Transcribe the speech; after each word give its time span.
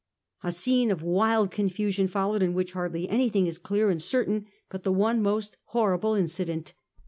A 0.43 0.51
scene 0.51 0.89
of 0.89 1.03
wild 1.03 1.51
confusion 1.51 2.07
followed, 2.07 2.41
in 2.41 2.55
which 2.55 2.71
hardly 2.71 3.07
anything 3.07 3.45
is 3.45 3.59
clear 3.59 3.91
and 3.91 4.01
certain 4.01 4.47
but 4.67 4.81
the 4.81 4.91
one 4.91 5.21
most 5.21 5.57
horrible 5.65 6.15
incident. 6.15 6.73